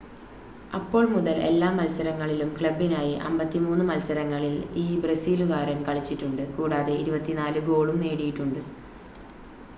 അപ്പോൾ 0.73 1.03
മുതൽ 1.07 1.35
എല്ലാ 1.41 1.67
മത്സരങ്ങളിലും 1.75 2.49
ക്ലബ്ബിനായി 2.57 3.11
53 3.25 3.85
മത്സരങ്ങളിൽ 3.91 4.55
ഈ 4.77 4.97
ബ്രസീലുകാരൻ 4.99 5.79
കളിച്ചിട്ടുണ്ട് 5.85 6.43
കൂടാതെ 6.57 6.95
24 7.05 7.65
ഗോളും 7.71 7.99
നേടിയിട്ടുണ്ട് 8.01 8.61